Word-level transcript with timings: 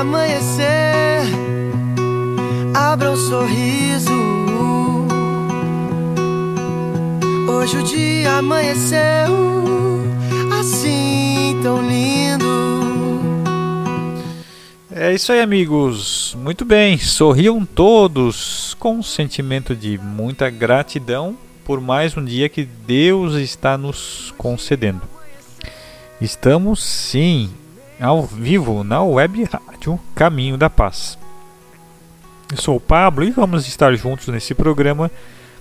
Amanhecer, 0.00 1.22
abra 2.74 3.10
um 3.10 3.16
sorriso. 3.16 4.12
Hoje 7.48 7.78
o 7.78 7.82
dia 7.82 8.34
amanheceu 8.34 9.00
assim 10.60 11.58
tão 11.62 11.80
lindo. 11.80 12.44
É 14.90 15.14
isso 15.14 15.32
aí, 15.32 15.40
amigos. 15.40 16.36
Muito 16.38 16.64
bem, 16.64 16.98
sorriam 16.98 17.64
todos 17.64 18.76
com 18.78 18.98
um 18.98 19.02
sentimento 19.02 19.74
de 19.74 19.98
muita 19.98 20.50
gratidão 20.50 21.36
por 21.64 21.80
mais 21.80 22.16
um 22.16 22.24
dia 22.24 22.48
que 22.48 22.64
Deus 22.64 23.34
está 23.34 23.78
nos 23.78 24.32
concedendo. 24.36 25.02
Estamos 26.20 26.82
sim 26.82 27.50
ao 28.00 28.22
vivo 28.22 28.84
na 28.84 29.02
web 29.02 29.44
rádio 29.44 29.98
Caminho 30.14 30.56
da 30.56 30.68
Paz. 30.68 31.18
Eu 32.50 32.58
sou 32.58 32.76
o 32.76 32.80
Pablo 32.80 33.24
e 33.24 33.30
vamos 33.30 33.66
estar 33.66 33.94
juntos 33.94 34.28
nesse 34.28 34.54
programa 34.54 35.10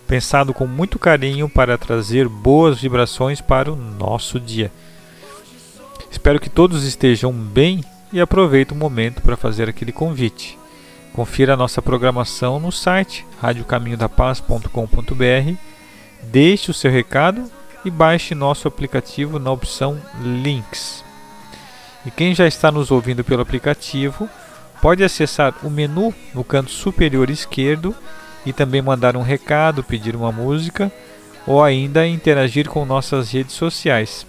pensado 0.07 0.53
com 0.53 0.68
muito 0.68 1.00
carinho 1.00 1.50
para 1.50 1.78
trazer 1.78 2.28
boas 2.28 2.79
vibrações 2.79 3.41
para 3.41 3.72
o 3.72 3.75
nosso 3.75 4.40
dia. 4.40 4.72
Espero 6.12 6.40
que 6.40 6.50
todos 6.50 6.84
estejam 6.84 7.31
bem 7.31 7.84
e 8.13 8.22
aproveite 8.22 8.73
o 8.73 8.75
momento 8.75 9.22
para 9.22 9.38
fazer 9.38 9.69
aquele 9.69 9.91
convite. 9.91 10.57
Confira 11.13 11.53
a 11.53 11.57
nossa 11.57 11.81
programação 11.81 12.59
no 12.59 12.72
site 12.72 13.25
radiocaminhodapaz.com.br, 13.41 15.53
deixe 16.23 16.69
o 16.69 16.73
seu 16.73 16.91
recado 16.91 17.50
e 17.84 17.90
baixe 17.90 18.35
nosso 18.35 18.67
aplicativo 18.67 19.40
na 19.40 19.52
opção 19.52 20.00
Links. 20.22 21.04
E 22.05 22.11
quem 22.11 22.35
já 22.35 22.47
está 22.47 22.71
nos 22.71 22.91
ouvindo 22.91 23.23
pelo 23.23 23.41
aplicativo 23.41 24.29
pode 24.81 25.03
acessar 25.03 25.53
o 25.63 25.69
menu 25.69 26.13
no 26.33 26.43
canto 26.43 26.69
superior 26.69 27.29
esquerdo 27.29 27.95
e 28.45 28.53
também 28.53 28.81
mandar 28.81 29.17
um 29.17 29.23
recado, 29.23 29.83
pedir 29.83 30.16
uma 30.16 30.31
música 30.31 30.91
ou 31.47 31.63
ainda 31.63 32.07
interagir 32.07 32.69
com 32.69 32.85
nossas 32.85 33.31
redes 33.31 33.55
sociais. 33.55 34.25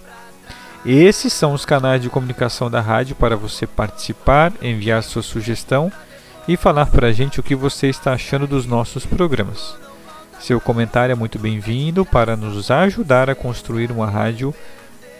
Esses 0.85 1.33
são 1.33 1.53
os 1.53 1.65
canais 1.65 2.01
de 2.01 2.09
comunicação 2.09 2.69
da 2.69 2.79
rádio 2.79 3.15
para 3.15 3.35
você 3.35 3.67
participar, 3.67 4.53
enviar 4.61 5.03
sua 5.03 5.21
sugestão 5.21 5.91
e 6.47 6.55
falar 6.55 6.85
para 6.87 7.07
a 7.07 7.11
gente 7.11 7.39
o 7.39 7.43
que 7.43 7.55
você 7.55 7.87
está 7.87 8.13
achando 8.13 8.47
dos 8.47 8.65
nossos 8.65 9.05
programas. 9.05 9.75
Seu 10.39 10.61
comentário 10.61 11.11
é 11.11 11.15
muito 11.15 11.37
bem-vindo 11.37 12.05
para 12.05 12.37
nos 12.37 12.71
ajudar 12.71 13.29
a 13.29 13.35
construir 13.35 13.91
uma 13.91 14.09
rádio 14.09 14.53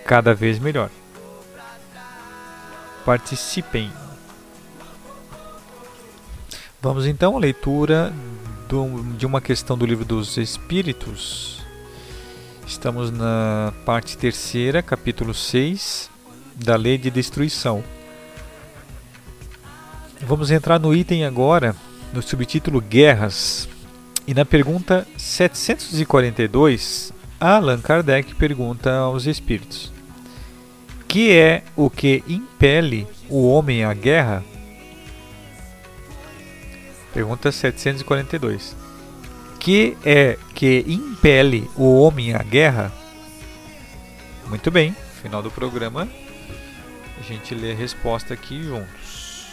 cada 0.06 0.34
vez 0.34 0.58
melhor. 0.58 0.90
Participem! 3.08 3.90
Vamos 6.82 7.06
então 7.06 7.38
à 7.38 7.40
leitura 7.40 8.12
do, 8.68 9.02
de 9.18 9.26
uma 9.26 9.40
questão 9.40 9.78
do 9.78 9.86
livro 9.86 10.04
dos 10.04 10.36
Espíritos. 10.36 11.62
Estamos 12.68 13.10
na 13.10 13.72
parte 13.86 14.18
terceira, 14.18 14.84
capítulo 14.84 15.34
6, 15.34 16.10
da 16.54 16.76
Lei 16.76 16.98
de 16.98 17.10
Destruição. 17.10 17.82
Vamos 20.24 20.52
entrar 20.52 20.78
no 20.78 20.94
item 20.94 21.24
agora, 21.24 21.74
no 22.12 22.22
subtítulo 22.22 22.82
Guerras. 22.82 23.70
E 24.28 24.34
na 24.34 24.44
pergunta 24.44 25.08
742, 25.16 27.14
Allan 27.40 27.80
Kardec 27.80 28.36
pergunta 28.36 28.94
aos 28.98 29.26
espíritos: 29.26 29.94
Que 31.08 31.32
é 31.32 31.64
o 31.76 31.90
que 31.90 32.24
impele 32.28 33.08
o 33.30 33.50
homem 33.50 33.84
à 33.84 33.94
guerra? 33.94 34.44
Pergunta 37.14 37.52
742. 37.52 38.76
Que 39.60 39.98
é 40.06 40.38
que 40.54 40.84
impele 40.88 41.70
o 41.76 42.02
homem 42.02 42.34
à 42.34 42.44
guerra? 42.44 42.92
Muito 44.48 44.70
bem, 44.70 44.96
final 45.22 45.42
do 45.42 45.52
programa 45.52 46.08
a 47.18 47.24
gente 47.24 47.56
lê 47.56 47.72
a 47.72 47.76
resposta 47.76 48.34
aqui 48.34 48.64
juntos. 48.64 49.48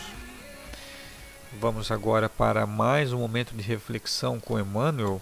Vamos 1.58 1.90
agora 1.90 2.28
para 2.28 2.66
mais 2.66 3.12
um 3.12 3.18
momento 3.18 3.54
de 3.54 3.62
reflexão 3.62 4.38
com 4.38 4.58
Emmanuel. 4.58 5.20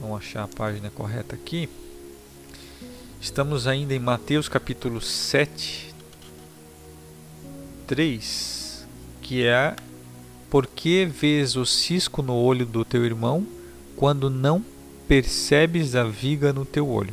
Vamos 0.00 0.16
achar 0.16 0.44
a 0.44 0.48
página 0.48 0.88
correta 0.88 1.34
aqui. 1.34 1.68
Estamos 3.20 3.66
ainda 3.66 3.94
em 3.94 3.98
Mateus 3.98 4.48
capítulo 4.48 4.98
7, 4.98 5.94
3, 7.86 8.88
que 9.20 9.44
é 9.44 9.76
Por 10.48 10.66
que 10.66 11.04
vês 11.04 11.54
o 11.54 11.66
cisco 11.66 12.22
no 12.22 12.34
olho 12.34 12.64
do 12.64 12.82
teu 12.82 13.04
irmão 13.04 13.46
quando 13.94 14.30
não 14.30 14.64
percebes 15.06 15.94
a 15.94 16.04
viga 16.04 16.50
no 16.50 16.64
teu 16.64 16.88
olho? 16.88 17.12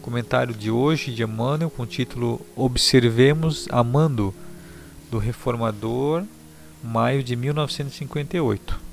Comentário 0.00 0.54
de 0.54 0.70
hoje 0.70 1.12
de 1.12 1.24
Emmanuel 1.24 1.70
com 1.70 1.82
o 1.82 1.86
título 1.86 2.40
Observemos 2.54 3.66
Amando, 3.68 4.32
do 5.10 5.18
Reformador, 5.18 6.22
maio 6.84 7.24
de 7.24 7.34
1958. 7.34 8.89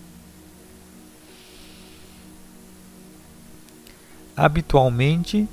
Habitualmente, 4.38 5.50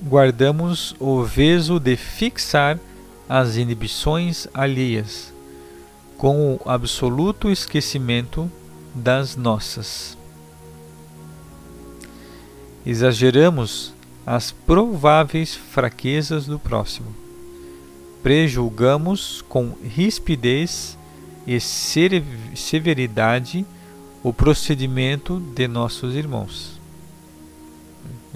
guardamos 0.00 0.94
o 1.00 1.24
veso 1.24 1.80
de 1.80 1.96
fixar 1.96 2.78
as 3.28 3.56
inibições 3.56 4.46
alheias, 4.54 5.32
com 6.16 6.54
o 6.54 6.60
absoluto 6.70 7.50
esquecimento 7.50 8.48
das 8.94 9.34
nossas. 9.34 10.16
Exageramos 12.86 13.92
as 14.24 14.52
prováveis 14.52 15.54
fraquezas 15.56 16.46
do 16.46 16.60
próximo. 16.60 17.12
prejulgamos 18.22 19.42
com 19.48 19.74
rispidez 19.82 20.96
e 21.44 21.58
severidade 22.54 23.66
o 24.22 24.32
procedimento 24.32 25.40
de 25.40 25.66
nossos 25.66 26.14
irmãos. 26.14 26.71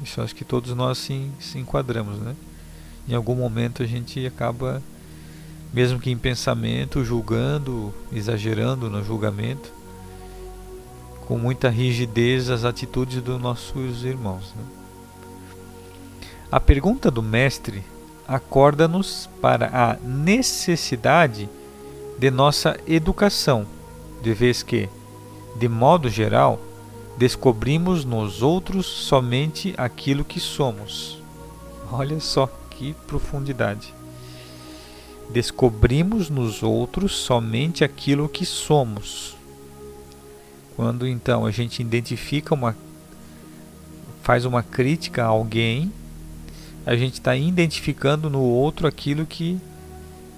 Isso 0.03 0.21
acho 0.21 0.35
que 0.35 0.45
todos 0.45 0.75
nós 0.75 0.99
se, 0.99 1.31
se 1.41 1.59
enquadramos, 1.59 2.19
né? 2.19 2.35
Em 3.09 3.15
algum 3.15 3.35
momento 3.35 3.83
a 3.83 3.87
gente 3.87 4.25
acaba, 4.27 4.83
mesmo 5.73 5.99
que 5.99 6.11
em 6.11 6.19
pensamento, 6.19 7.05
julgando, 7.05 7.95
exagerando 8.13 8.91
no 8.91 9.03
julgamento, 9.03 9.73
com 11.27 11.39
muita 11.39 11.69
rigidez 11.69 12.51
as 12.51 12.65
atitudes 12.65 13.23
dos 13.23 13.41
nossos 13.41 14.05
irmãos. 14.05 14.53
né? 14.57 14.65
A 16.51 16.61
pergunta 16.61 17.11
do 17.11 17.23
mestre 17.23 17.83
acorda-nos 18.27 19.29
para 19.41 19.71
a 19.73 19.95
necessidade 20.07 21.49
de 22.19 22.31
nossa 22.31 22.79
educação, 22.87 23.67
de 24.23 24.33
vez 24.33 24.63
que, 24.63 24.89
de 25.57 25.69
modo 25.69 26.09
geral, 26.09 26.61
descobrimos 27.17 28.05
nos 28.05 28.43
outros 28.43 28.87
somente 28.87 29.75
aquilo 29.77 30.25
que 30.25 30.39
somos. 30.39 31.19
Olha 31.91 32.21
só 32.21 32.47
que 32.71 32.93
profundidade. 33.07 33.95
Descobrimos 35.31 36.29
nos 36.29 36.63
outros 36.63 37.17
somente 37.17 37.83
aquilo 37.83 38.29
que 38.29 38.45
somos. 38.45 39.35
Quando 40.77 41.07
então 41.07 41.47
a 41.47 41.51
gente 41.51 41.81
identifica 41.81 42.55
uma 42.55 42.77
faz 44.23 44.45
uma 44.45 44.63
crítica 44.63 45.23
a 45.23 45.29
alguém, 45.29 45.93
a 46.85 46.97
gente 46.97 47.15
está 47.15 47.37
identificando 47.37 48.29
no 48.29 48.41
outro 48.41 48.87
aquilo 48.87 49.25
que 49.25 49.59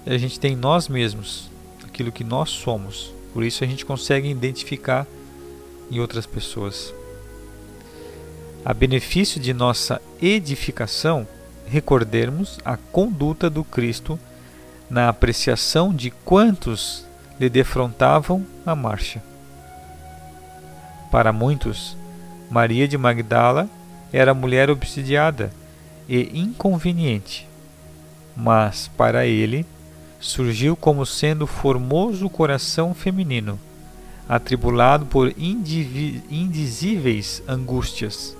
a 0.06 0.16
gente 0.18 0.38
tem 0.38 0.52
em 0.52 0.56
nós 0.56 0.88
mesmos, 0.88 1.50
aquilo 1.86 2.12
que 2.12 2.22
nós 2.22 2.50
somos. 2.50 3.12
Por 3.32 3.42
isso 3.42 3.64
a 3.64 3.66
gente 3.66 3.86
consegue 3.86 4.28
identificar 4.28 5.06
em 5.90 6.00
outras 6.00 6.26
pessoas. 6.26 6.94
A 8.64 8.74
benefício 8.74 9.40
de 9.40 9.54
nossa 9.54 10.00
edificação, 10.20 11.26
recordermos 11.66 12.58
a 12.64 12.76
conduta 12.76 13.48
do 13.48 13.62
Cristo 13.62 14.18
na 14.90 15.08
apreciação 15.08 15.94
de 15.94 16.10
quantos 16.10 17.04
lhe 17.38 17.48
defrontavam 17.48 18.44
a 18.64 18.74
marcha. 18.74 19.22
Para 21.10 21.32
muitos, 21.32 21.96
Maria 22.50 22.88
de 22.88 22.98
Magdala 22.98 23.68
era 24.12 24.34
mulher 24.34 24.70
obsidiada 24.70 25.52
e 26.08 26.38
inconveniente, 26.38 27.46
mas 28.34 28.88
para 28.96 29.26
ele 29.26 29.66
surgiu 30.20 30.74
como 30.74 31.04
sendo 31.06 31.46
formoso 31.46 32.28
coração 32.28 32.94
feminino, 32.94 33.58
atribulado 34.28 35.06
por 35.06 35.32
indizíveis 35.38 37.42
angústias, 37.48 38.36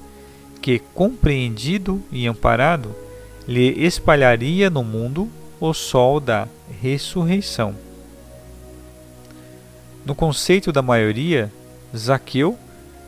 que, 0.60 0.80
compreendido 0.94 2.02
e 2.12 2.26
amparado, 2.26 2.94
lhe 3.46 3.84
espalharia 3.84 4.68
no 4.68 4.84
mundo 4.84 5.28
o 5.58 5.72
sol 5.72 6.20
da 6.20 6.46
ressurreição. 6.82 7.74
No 10.04 10.14
conceito 10.14 10.70
da 10.70 10.82
maioria, 10.82 11.50
Zaqueu 11.96 12.58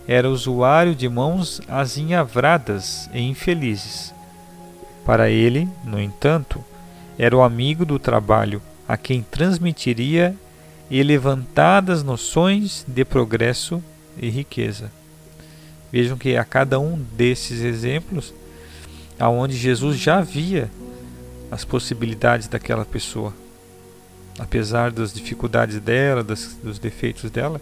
era 0.09 0.29
usuário 0.29 0.94
de 0.94 1.09
mãos 1.09 1.61
azinhavradas 1.69 3.09
e 3.12 3.21
infelizes. 3.21 4.15
Para 5.05 5.31
ele, 5.31 5.69
no 5.85 6.00
entanto, 6.00 6.65
era 7.19 7.37
o 7.37 7.43
amigo 7.43 7.85
do 7.85 7.99
trabalho 7.99 8.62
a 8.88 8.97
quem 8.97 9.23
transmitiria 9.23 10.35
elevantadas 10.91 12.03
noções 12.03 12.85
de 12.89 13.05
progresso 13.05 13.83
e 14.21 14.29
riqueza. 14.29 14.91
Vejam 15.93 16.17
que 16.17 16.37
a 16.37 16.45
cada 16.45 16.79
um 16.79 16.99
desses 17.17 17.61
exemplos, 17.63 18.35
aonde 19.19 19.57
Jesus 19.57 19.97
já 19.99 20.21
via 20.21 20.71
as 21.51 21.65
possibilidades 21.65 22.49
daquela 22.49 22.85
pessoa, 22.85 23.35
apesar 24.39 24.91
das 24.91 25.13
dificuldades 25.13 25.81
dela, 25.81 26.23
das, 26.23 26.57
dos 26.63 26.79
defeitos 26.79 27.31
dela, 27.31 27.61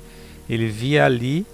ele 0.48 0.68
via 0.68 1.04
ali 1.04 1.46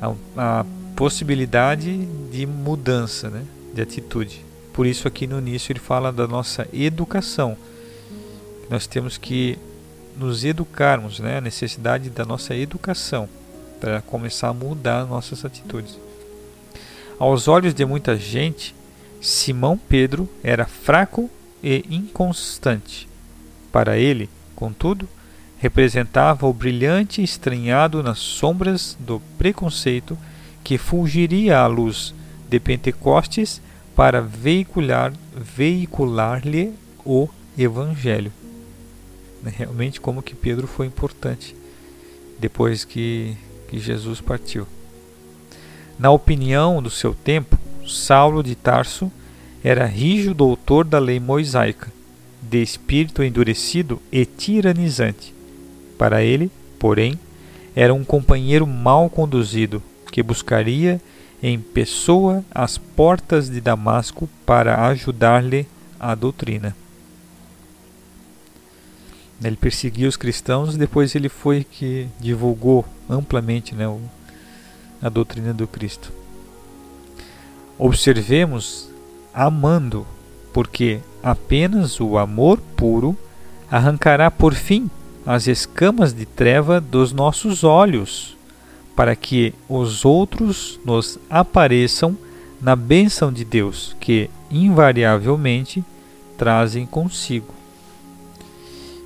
a, 0.00 0.14
a 0.36 0.66
possibilidade 0.94 2.06
de 2.30 2.46
mudança, 2.46 3.30
né, 3.30 3.44
de 3.72 3.80
atitude. 3.80 4.44
Por 4.72 4.86
isso 4.86 5.06
aqui 5.06 5.26
no 5.26 5.38
início 5.38 5.72
ele 5.72 5.78
fala 5.78 6.12
da 6.12 6.26
nossa 6.26 6.68
educação. 6.72 7.56
Nós 8.68 8.86
temos 8.86 9.16
que 9.16 9.58
nos 10.16 10.44
educarmos, 10.44 11.18
né, 11.20 11.38
a 11.38 11.40
necessidade 11.40 12.10
da 12.10 12.24
nossa 12.24 12.54
educação 12.54 13.28
para 13.80 14.00
começar 14.00 14.48
a 14.48 14.54
mudar 14.54 15.04
nossas 15.06 15.44
atitudes. 15.44 15.98
Aos 17.18 17.48
olhos 17.48 17.74
de 17.74 17.84
muita 17.84 18.16
gente, 18.16 18.74
Simão 19.20 19.78
Pedro 19.78 20.28
era 20.42 20.66
fraco 20.66 21.30
e 21.62 21.84
inconstante. 21.90 23.08
Para 23.72 23.96
ele, 23.96 24.28
contudo, 24.54 25.08
representava 25.58 26.46
o 26.46 26.52
brilhante 26.52 27.22
estranhado 27.22 28.02
nas 28.02 28.18
sombras 28.18 28.96
do 29.00 29.20
preconceito 29.38 30.18
que 30.62 30.76
fulgiria 30.76 31.58
à 31.58 31.66
luz 31.66 32.14
de 32.48 32.60
Pentecostes 32.60 33.60
para 33.94 34.20
veicular 34.20 35.12
veicular-lhe 35.34 36.72
o 37.04 37.28
evangelho. 37.56 38.32
Realmente 39.50 40.00
como 40.00 40.22
que 40.22 40.34
Pedro 40.34 40.66
foi 40.66 40.86
importante 40.86 41.54
depois 42.38 42.84
que, 42.84 43.36
que 43.68 43.78
Jesus 43.78 44.20
partiu. 44.20 44.66
Na 45.98 46.10
opinião 46.10 46.82
do 46.82 46.90
seu 46.90 47.14
tempo, 47.14 47.58
Saulo 47.86 48.42
de 48.42 48.54
Tarso 48.54 49.10
era 49.62 49.86
rijo 49.86 50.34
doutor 50.34 50.84
da 50.84 50.98
lei 50.98 51.20
mosaica, 51.20 51.92
de 52.42 52.60
espírito 52.62 53.22
endurecido 53.22 54.00
e 54.10 54.26
tiranizante. 54.26 55.32
Para 55.96 56.22
ele, 56.22 56.50
porém, 56.78 57.18
era 57.74 57.94
um 57.94 58.04
companheiro 58.04 58.66
mal 58.66 59.08
conduzido, 59.08 59.82
que 60.10 60.22
buscaria 60.22 61.00
em 61.42 61.58
pessoa 61.58 62.44
as 62.54 62.78
portas 62.78 63.48
de 63.48 63.60
Damasco 63.60 64.28
para 64.44 64.86
ajudar-lhe 64.88 65.66
a 65.98 66.14
doutrina. 66.14 66.76
Ele 69.42 69.56
perseguia 69.56 70.08
os 70.08 70.16
cristãos 70.16 70.76
depois 70.76 71.14
ele 71.14 71.28
foi 71.28 71.64
que 71.64 72.08
divulgou 72.20 72.84
amplamente 73.08 73.74
né, 73.74 73.84
a 75.02 75.08
doutrina 75.08 75.52
do 75.52 75.66
Cristo. 75.66 76.12
Observemos 77.78 78.88
amando, 79.34 80.06
porque 80.52 81.00
apenas 81.22 82.00
o 82.00 82.16
amor 82.16 82.58
puro 82.76 83.16
arrancará 83.70 84.30
por 84.30 84.54
fim 84.54 84.88
as 85.26 85.46
escamas 85.46 86.12
de 86.12 86.24
treva 86.24 86.80
dos 86.80 87.12
nossos 87.12 87.64
olhos, 87.64 88.36
para 88.94 89.16
que 89.16 89.52
os 89.68 90.04
outros 90.04 90.78
nos 90.84 91.18
apareçam 91.28 92.16
na 92.60 92.76
bênção 92.76 93.32
de 93.32 93.44
Deus, 93.44 93.96
que 93.98 94.30
invariavelmente 94.50 95.84
trazem 96.38 96.86
consigo. 96.86 97.52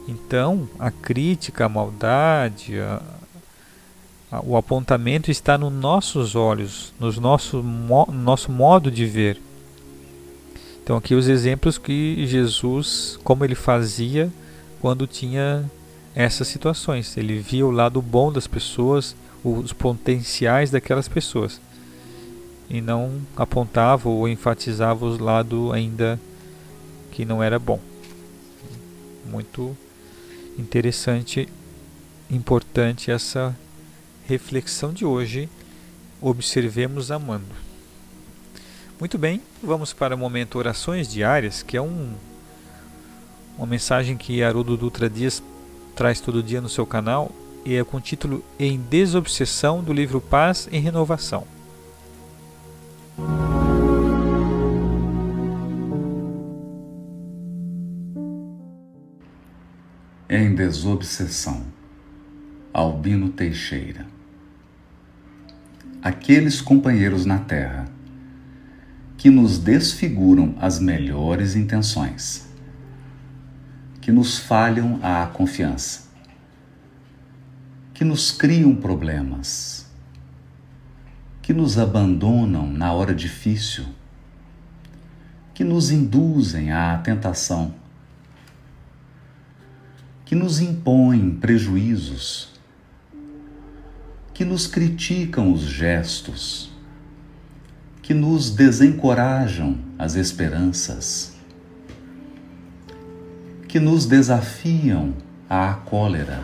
Então, 0.08 0.66
a 0.78 0.90
crítica, 0.90 1.66
a 1.66 1.68
maldade, 1.68 2.80
a, 2.80 3.02
a, 4.32 4.40
o 4.42 4.56
apontamento 4.56 5.30
está 5.30 5.58
nos 5.58 5.70
nossos 5.70 6.34
olhos, 6.34 6.94
nos 6.98 7.18
nosso, 7.18 7.62
mo, 7.62 8.08
nosso 8.10 8.50
modo 8.50 8.90
de 8.90 9.04
ver. 9.04 9.38
Então, 10.82 10.96
aqui 10.96 11.14
os 11.14 11.28
exemplos 11.28 11.76
que 11.76 12.26
Jesus, 12.26 13.18
como 13.22 13.44
ele 13.44 13.54
fazia 13.54 14.32
quando 14.80 15.06
tinha 15.06 15.70
essas 16.14 16.48
situações. 16.48 17.14
Ele 17.18 17.38
via 17.38 17.66
o 17.66 17.70
lado 17.70 18.00
bom 18.00 18.32
das 18.32 18.46
pessoas, 18.46 19.14
os 19.44 19.74
potenciais 19.74 20.70
daquelas 20.70 21.06
pessoas. 21.06 21.60
E 22.70 22.80
não 22.80 23.20
apontava 23.36 24.08
ou 24.08 24.26
enfatizava 24.26 25.04
o 25.04 25.22
lado 25.22 25.70
ainda 25.70 26.18
que 27.10 27.26
não 27.26 27.42
era 27.42 27.58
bom. 27.58 27.78
Muito 29.30 29.76
interessante, 30.58 31.48
importante 32.30 33.10
essa 33.10 33.56
reflexão 34.26 34.92
de 34.92 35.04
hoje. 35.04 35.48
Observemos 36.20 37.10
amando. 37.10 37.68
Muito 38.98 39.16
bem, 39.16 39.40
vamos 39.62 39.92
para 39.92 40.16
o 40.16 40.18
momento 40.18 40.58
Orações 40.58 41.08
Diárias, 41.08 41.62
que 41.62 41.76
é 41.76 41.80
um, 41.80 42.12
uma 43.56 43.66
mensagem 43.66 44.16
que 44.16 44.42
Haroldo 44.42 44.76
Dutra 44.76 45.08
Dias 45.08 45.40
traz 45.94 46.20
todo 46.20 46.42
dia 46.42 46.60
no 46.60 46.68
seu 46.68 46.84
canal 46.84 47.30
e 47.64 47.76
é 47.76 47.84
com 47.84 47.98
o 47.98 48.00
título 48.00 48.42
Em 48.58 48.78
Desobsessão 48.78 49.82
do 49.82 49.92
livro 49.92 50.20
Paz 50.20 50.68
em 50.72 50.80
Renovação. 50.80 51.46
Em 60.28 60.54
desobsessão. 60.54 61.64
Albino 62.72 63.30
Teixeira. 63.30 64.06
Aqueles 66.02 66.60
companheiros 66.60 67.24
na 67.24 67.38
terra 67.38 67.88
que 69.16 69.30
nos 69.30 69.58
desfiguram 69.58 70.54
as 70.60 70.78
melhores 70.78 71.56
intenções, 71.56 72.46
que 74.02 74.12
nos 74.12 74.38
falham 74.38 75.00
a 75.02 75.26
confiança, 75.26 76.08
que 77.94 78.04
nos 78.04 78.30
criam 78.30 78.76
problemas, 78.76 79.90
que 81.40 81.54
nos 81.54 81.78
abandonam 81.78 82.70
na 82.70 82.92
hora 82.92 83.14
difícil, 83.14 83.86
que 85.54 85.64
nos 85.64 85.90
induzem 85.90 86.70
à 86.70 86.98
tentação, 86.98 87.74
que 90.28 90.34
nos 90.34 90.60
impõem 90.60 91.30
prejuízos, 91.30 92.50
que 94.34 94.44
nos 94.44 94.66
criticam 94.66 95.50
os 95.50 95.62
gestos, 95.62 96.70
que 98.02 98.12
nos 98.12 98.50
desencorajam 98.50 99.78
as 99.98 100.16
esperanças, 100.16 101.34
que 103.66 103.80
nos 103.80 104.04
desafiam 104.04 105.14
à 105.48 105.72
cólera, 105.72 106.42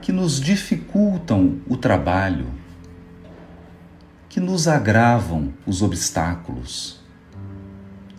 que 0.00 0.12
nos 0.12 0.40
dificultam 0.40 1.58
o 1.66 1.76
trabalho, 1.76 2.46
que 4.28 4.38
nos 4.38 4.68
agravam 4.68 5.52
os 5.66 5.82
obstáculos, 5.82 7.00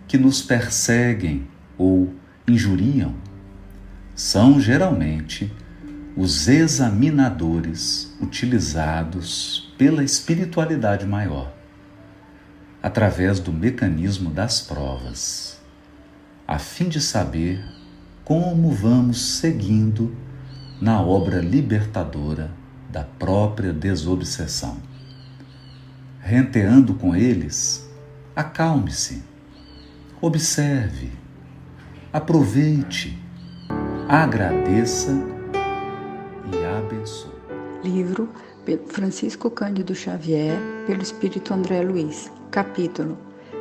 que 0.05 0.17
nos 0.17 0.41
perseguem 0.41 1.47
ou 1.77 2.18
injuriam, 2.49 3.15
são 4.15 4.59
geralmente 4.59 5.51
os 6.15 6.47
examinadores 6.47 8.13
utilizados 8.19 9.73
pela 9.77 10.03
espiritualidade 10.03 11.05
maior, 11.05 11.53
através 12.83 13.39
do 13.39 13.53
mecanismo 13.53 14.29
das 14.29 14.59
provas, 14.59 15.61
a 16.45 16.59
fim 16.59 16.89
de 16.89 16.99
saber 16.99 17.63
como 18.25 18.71
vamos 18.71 19.37
seguindo 19.37 20.15
na 20.81 21.01
obra 21.01 21.39
libertadora 21.39 22.51
da 22.89 23.03
própria 23.03 23.71
desobsessão. 23.71 24.77
Renteando 26.21 26.93
com 26.95 27.15
eles, 27.15 27.89
acalme-se, 28.35 29.23
observe, 30.21 31.18
aproveite, 32.11 33.17
agradeça 34.07 35.11
e 36.51 36.65
abençoe. 36.65 37.29
Livro 37.83 38.27
Francisco 38.87 39.49
Cândido 39.49 39.93
Xavier, 39.93 40.57
pelo 40.87 41.01
Espírito 41.01 41.53
André 41.53 41.81
Luiz. 41.81 42.31
Capítulo: 42.49 43.17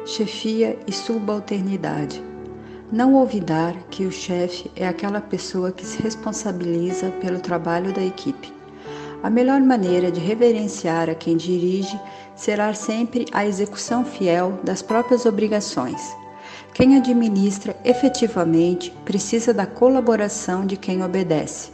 Chefia 0.07 0.79
e 0.87 0.93
Subalternidade. 0.93 2.23
Não 2.91 3.15
olvidar 3.15 3.75
que 3.91 4.07
o 4.07 4.13
chefe 4.13 4.71
é 4.75 4.89
aquela 4.89 5.21
pessoa 5.21 5.71
que 5.71 5.85
se 5.85 6.01
responsabiliza 6.03 7.11
pelo 7.21 7.41
trabalho 7.41 7.93
da 7.93 8.03
equipe. 8.03 8.51
A 9.23 9.29
melhor 9.29 9.61
maneira 9.61 10.11
de 10.11 10.21
reverenciar 10.21 11.11
a 11.11 11.15
quem 11.15 11.37
dirige 11.37 12.01
será 12.35 12.73
sempre 12.73 13.27
a 13.33 13.45
execução 13.45 14.05
fiel 14.05 14.59
das 14.65 14.81
próprias 14.81 15.27
obrigações. 15.27 16.17
Quem 16.75 16.97
administra 16.97 17.77
efetivamente 17.85 18.93
precisa 19.05 19.53
da 19.53 19.67
colaboração 19.67 20.65
de 20.65 20.77
quem 20.77 21.03
obedece. 21.03 21.71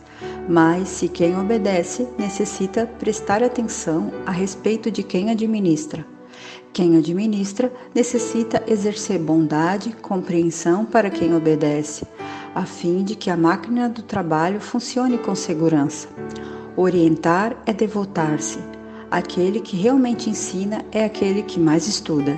Mas, 0.49 0.89
se 0.89 1.09
quem 1.09 1.39
obedece, 1.39 2.07
necessita 2.19 2.87
prestar 2.87 3.43
atenção 3.43 4.13
a 4.27 4.31
respeito 4.31 4.91
de 4.91 5.03
quem 5.03 5.31
administra. 5.31 6.07
Quem 6.73 6.97
administra 6.97 7.73
necessita 7.95 8.63
exercer 8.67 9.19
bondade, 9.19 9.95
compreensão 10.03 10.85
para 10.85 11.09
quem 11.09 11.35
obedece, 11.35 12.05
a 12.55 12.67
fim 12.67 13.05
de 13.05 13.15
que 13.15 13.31
a 13.31 13.37
máquina 13.37 13.89
do 13.89 14.03
trabalho 14.03 14.61
funcione 14.61 15.17
com 15.19 15.35
segurança. 15.35 16.09
Orientar 16.77 17.57
é 17.65 17.73
devotar-se. 17.73 18.59
Aquele 19.11 19.61
que 19.61 19.77
realmente 19.77 20.29
ensina 20.29 20.85
é 20.91 21.05
aquele 21.05 21.43
que 21.43 21.61
mais 21.61 21.87
estuda. 21.87 22.37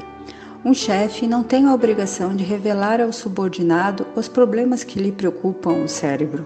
Um 0.66 0.74
chefe 0.74 1.26
não 1.26 1.42
tem 1.42 1.66
a 1.66 1.72
obrigação 1.72 2.36
de 2.36 2.44
revelar 2.44 3.00
ao 3.00 3.12
subordinado 3.12 4.06
os 4.14 4.28
problemas 4.28 4.84
que 4.84 4.98
lhe 4.98 5.12
preocupam 5.12 5.84
o 5.84 5.88
cérebro 5.88 6.44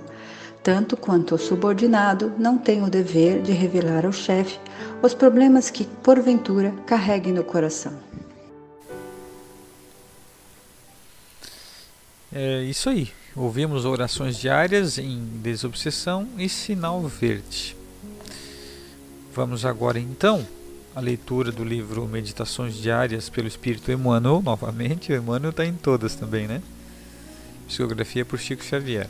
tanto 0.63 0.97
quanto 0.97 1.35
o 1.35 1.39
subordinado 1.39 2.33
não 2.39 2.59
tem 2.59 2.83
o 2.83 2.91
dever 2.91 3.41
de 3.43 3.53
revelar 3.53 4.05
ao 4.05 4.13
chefe 4.13 4.59
os 5.03 5.15
problemas 5.15 5.71
que, 5.71 5.85
porventura, 5.85 6.73
carregue 6.87 7.33
no 7.33 7.43
coração. 7.43 7.93
É 12.33 12.63
isso 12.65 12.91
aí. 12.91 13.11
Ouvimos 13.35 13.85
orações 13.85 14.37
diárias 14.37 14.99
em 14.99 15.25
desobsessão 15.37 16.29
e 16.37 16.49
sinal 16.49 17.01
verde. 17.03 17.77
Vamos 19.35 19.65
agora 19.65 19.99
então 19.99 20.47
à 20.95 21.01
leitura 21.01 21.53
do 21.53 21.65
livro 21.65 22.07
Meditações 22.07 22.75
Diárias 22.75 23.29
pelo 23.29 23.49
Espírito 23.49 23.91
Emmanuel, 23.93 24.43
novamente. 24.43 25.13
O 25.13 25.17
Emmanuel 25.17 25.51
está 25.51 25.65
em 25.65 25.75
todas 25.75 26.15
também, 26.15 26.47
né? 26.47 26.63
Psicografia 27.69 28.25
por 28.25 28.39
Chico 28.39 28.65
Xavier. 28.65 29.09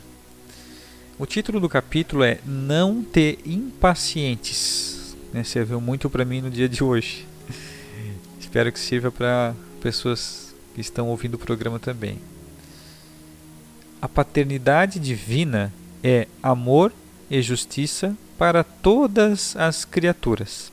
O 1.17 1.25
título 1.25 1.59
do 1.59 1.69
capítulo 1.69 2.23
é 2.23 2.39
Não 2.45 3.03
ter 3.03 3.39
impacientes. 3.45 5.15
Né, 5.33 5.43
serviu 5.43 5.79
muito 5.79 6.09
para 6.09 6.25
mim 6.25 6.41
no 6.41 6.49
dia 6.49 6.67
de 6.67 6.83
hoje. 6.83 7.27
Espero 8.39 8.71
que 8.71 8.79
sirva 8.79 9.11
para 9.11 9.55
pessoas 9.81 10.53
que 10.75 10.81
estão 10.81 11.07
ouvindo 11.07 11.35
o 11.35 11.39
programa 11.39 11.79
também. 11.79 12.17
A 14.01 14.09
paternidade 14.09 14.99
divina 14.99 15.73
é 16.03 16.27
amor 16.41 16.91
e 17.29 17.41
justiça 17.41 18.15
para 18.37 18.63
todas 18.63 19.55
as 19.55 19.85
criaturas. 19.85 20.71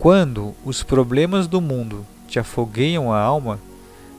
Quando 0.00 0.54
os 0.64 0.82
problemas 0.82 1.46
do 1.46 1.60
mundo 1.60 2.06
te 2.26 2.38
afogueiam 2.38 3.12
a 3.12 3.20
alma, 3.20 3.60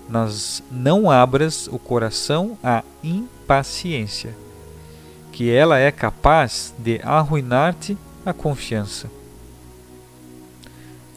nas 0.07 0.61
não 0.71 1.09
abras 1.09 1.67
o 1.67 1.79
coração 1.79 2.55
à 2.63 2.83
impaciência 3.03 4.35
que 5.31 5.49
ela 5.49 5.79
é 5.79 5.91
capaz 5.91 6.71
de 6.77 7.01
arruinar-te 7.03 7.97
a 8.23 8.31
confiança. 8.31 9.09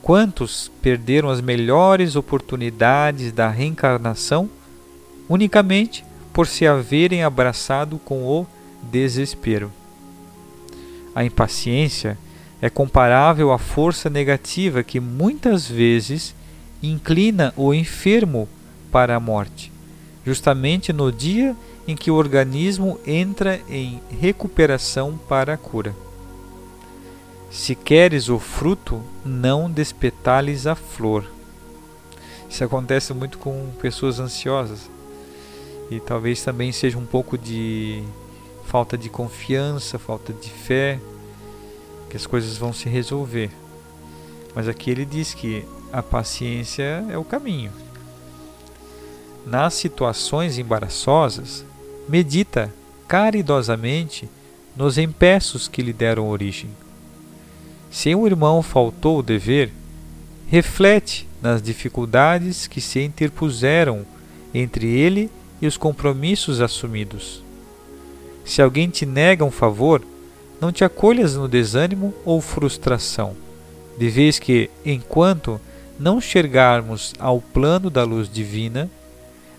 Quantos 0.00 0.70
perderam 0.80 1.28
as 1.28 1.42
melhores 1.42 2.16
oportunidades 2.16 3.32
da 3.32 3.50
reencarnação 3.50 4.48
unicamente 5.28 6.06
por 6.32 6.46
se 6.46 6.66
haverem 6.66 7.22
abraçado 7.22 7.98
com 7.98 8.24
o 8.24 8.46
desespero? 8.82 9.70
A 11.14 11.22
impaciência 11.22 12.16
é 12.64 12.70
comparável 12.70 13.52
à 13.52 13.58
força 13.58 14.08
negativa 14.08 14.82
que 14.82 14.98
muitas 14.98 15.68
vezes 15.68 16.34
inclina 16.82 17.52
o 17.58 17.74
enfermo 17.74 18.48
para 18.90 19.14
a 19.14 19.20
morte, 19.20 19.70
justamente 20.24 20.90
no 20.90 21.12
dia 21.12 21.54
em 21.86 21.94
que 21.94 22.10
o 22.10 22.14
organismo 22.14 22.98
entra 23.06 23.60
em 23.68 24.00
recuperação 24.18 25.20
para 25.28 25.52
a 25.52 25.56
cura. 25.58 25.94
Se 27.50 27.74
queres 27.74 28.30
o 28.30 28.38
fruto, 28.38 29.02
não 29.22 29.70
despetales 29.70 30.66
a 30.66 30.74
flor. 30.74 31.30
Isso 32.48 32.64
acontece 32.64 33.12
muito 33.12 33.36
com 33.36 33.68
pessoas 33.78 34.18
ansiosas. 34.18 34.88
E 35.90 36.00
talvez 36.00 36.42
também 36.42 36.72
seja 36.72 36.96
um 36.96 37.04
pouco 37.04 37.36
de 37.36 38.02
falta 38.64 38.96
de 38.96 39.10
confiança, 39.10 39.98
falta 39.98 40.32
de 40.32 40.48
fé, 40.48 40.98
que 42.14 42.16
as 42.16 42.26
coisas 42.28 42.56
vão 42.56 42.72
se 42.72 42.88
resolver. 42.88 43.50
Mas 44.54 44.68
aqui 44.68 44.88
ele 44.88 45.04
diz 45.04 45.34
que 45.34 45.64
a 45.92 46.00
paciência 46.00 47.04
é 47.10 47.18
o 47.18 47.24
caminho. 47.24 47.72
Nas 49.44 49.74
situações 49.74 50.56
embaraçosas, 50.56 51.64
medita 52.08 52.72
caridosamente 53.08 54.28
nos 54.76 54.96
empeços 54.96 55.66
que 55.66 55.82
lhe 55.82 55.92
deram 55.92 56.28
origem. 56.28 56.70
Se 57.90 58.14
um 58.14 58.28
irmão 58.28 58.62
faltou 58.62 59.18
o 59.18 59.22
dever, 59.22 59.72
reflete 60.46 61.26
nas 61.42 61.60
dificuldades 61.60 62.68
que 62.68 62.80
se 62.80 63.00
interpuseram 63.00 64.06
entre 64.54 64.86
ele 64.86 65.28
e 65.60 65.66
os 65.66 65.76
compromissos 65.76 66.60
assumidos. 66.60 67.42
Se 68.44 68.62
alguém 68.62 68.88
te 68.88 69.04
nega 69.04 69.44
um 69.44 69.50
favor, 69.50 70.00
não 70.60 70.72
te 70.72 70.84
acolhas 70.84 71.34
no 71.34 71.48
desânimo 71.48 72.14
ou 72.24 72.40
frustração, 72.40 73.34
de 73.98 74.08
vez 74.08 74.38
que, 74.38 74.70
enquanto 74.84 75.60
não 75.98 76.20
chegarmos 76.20 77.12
ao 77.18 77.40
plano 77.40 77.90
da 77.90 78.02
luz 78.04 78.28
divina, 78.28 78.90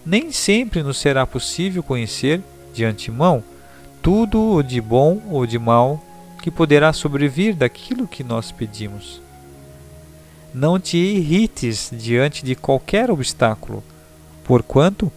nem 0.05 0.31
sempre 0.31 0.83
nos 0.83 0.97
será 0.97 1.25
possível 1.25 1.81
conhecer 1.81 2.41
de 2.73 2.83
antemão 2.83 3.43
tudo 4.01 4.39
o 4.39 4.61
de 4.61 4.79
bom 4.79 5.21
ou 5.31 5.47
de 5.47 5.57
mal 5.57 6.03
que 6.41 6.51
poderá 6.51 6.93
sobrevir 6.93 7.55
daquilo 7.55 8.07
que 8.07 8.23
nós 8.23 8.51
pedimos. 8.51 9.19
Não 10.53 10.79
te 10.79 10.97
irrites 10.97 11.89
diante 11.91 12.45
de 12.45 12.55
qualquer 12.55 13.09
obstáculo, 13.09 13.83
porquanto 14.43 15.11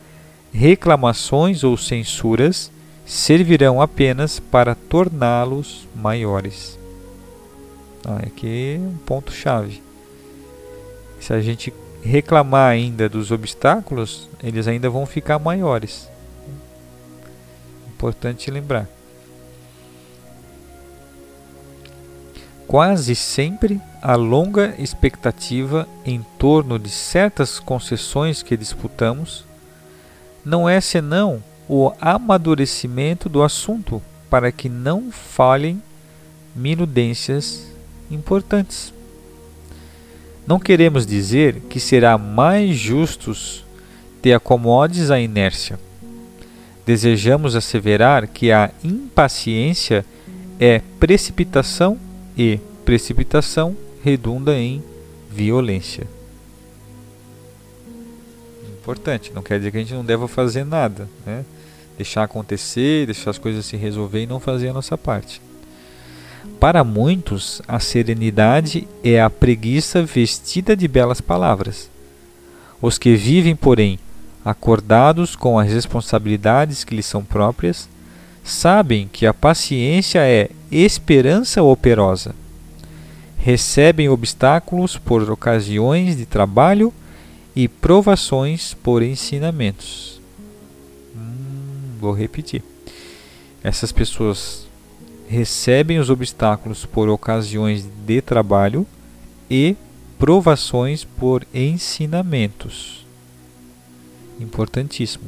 reclamações 0.50 1.62
ou 1.62 1.76
censuras 1.76 2.70
servirão 3.08 3.80
apenas 3.80 4.38
para 4.38 4.74
torná-los 4.74 5.88
maiores. 5.96 6.78
Ah, 8.04 8.18
aqui 8.26 8.76
é 8.76 8.78
um 8.78 8.98
ponto 8.98 9.32
chave. 9.32 9.82
Se 11.18 11.32
a 11.32 11.40
gente 11.40 11.72
reclamar 12.02 12.70
ainda 12.70 13.08
dos 13.08 13.30
obstáculos, 13.30 14.28
eles 14.42 14.68
ainda 14.68 14.90
vão 14.90 15.06
ficar 15.06 15.38
maiores. 15.38 16.06
Importante 17.88 18.50
lembrar. 18.50 18.86
Quase 22.66 23.14
sempre 23.14 23.80
a 24.02 24.14
longa 24.16 24.74
expectativa 24.78 25.88
em 26.04 26.22
torno 26.38 26.78
de 26.78 26.90
certas 26.90 27.58
concessões 27.58 28.42
que 28.42 28.54
disputamos 28.54 29.46
não 30.44 30.68
é 30.68 30.78
senão 30.78 31.42
o 31.68 31.92
amadurecimento 32.00 33.28
do 33.28 33.42
assunto 33.42 34.02
para 34.30 34.50
que 34.50 34.68
não 34.68 35.10
falhem 35.12 35.82
minudências 36.54 37.66
importantes. 38.10 38.92
Não 40.46 40.58
queremos 40.58 41.06
dizer 41.06 41.60
que 41.68 41.78
será 41.78 42.16
mais 42.16 42.76
justos 42.76 43.64
te 44.22 44.32
acomodes 44.32 45.10
à 45.10 45.20
inércia. 45.20 45.78
Desejamos 46.86 47.54
asseverar 47.54 48.26
que 48.26 48.50
a 48.50 48.70
impaciência 48.82 50.04
é 50.58 50.80
precipitação 50.98 51.98
e 52.36 52.58
precipitação 52.84 53.76
redunda 54.02 54.56
em 54.56 54.82
violência. 55.30 56.06
Importante, 58.80 59.32
não 59.34 59.42
quer 59.42 59.58
dizer 59.58 59.70
que 59.70 59.76
a 59.76 59.80
gente 59.80 59.92
não 59.92 60.04
deva 60.04 60.26
fazer 60.26 60.64
nada, 60.64 61.06
né? 61.26 61.44
Deixar 61.98 62.22
acontecer, 62.22 63.06
deixar 63.06 63.30
as 63.30 63.38
coisas 63.38 63.66
se 63.66 63.76
resolver 63.76 64.22
e 64.22 64.26
não 64.26 64.40
fazer 64.40 64.68
a 64.68 64.72
nossa 64.72 64.96
parte. 64.96 65.42
Para 66.60 66.84
muitos, 66.84 67.60
a 67.66 67.80
serenidade 67.80 68.86
é 69.02 69.20
a 69.20 69.28
preguiça 69.28 70.02
vestida 70.02 70.76
de 70.76 70.88
belas 70.88 71.20
palavras. 71.20 71.90
Os 72.80 72.98
que 72.98 73.16
vivem, 73.16 73.56
porém, 73.56 73.98
acordados 74.44 75.34
com 75.34 75.58
as 75.58 75.72
responsabilidades 75.72 76.84
que 76.84 76.94
lhes 76.94 77.04
são 77.04 77.24
próprias, 77.24 77.88
sabem 78.44 79.08
que 79.12 79.26
a 79.26 79.34
paciência 79.34 80.20
é 80.20 80.50
esperança 80.70 81.62
operosa. 81.62 82.34
Recebem 83.38 84.08
obstáculos 84.08 84.96
por 84.96 85.28
ocasiões 85.30 86.16
de 86.16 86.26
trabalho 86.26 86.92
e 87.56 87.66
provações 87.66 88.74
por 88.74 89.02
ensinamentos. 89.02 90.17
Vou 91.98 92.12
repetir. 92.12 92.62
Essas 93.62 93.92
pessoas 93.92 94.66
recebem 95.28 95.98
os 95.98 96.10
obstáculos 96.10 96.86
por 96.86 97.08
ocasiões 97.08 97.86
de 98.06 98.20
trabalho 98.22 98.86
e 99.50 99.76
provações 100.18 101.04
por 101.04 101.46
ensinamentos. 101.52 103.06
Importantíssimo. 104.40 105.24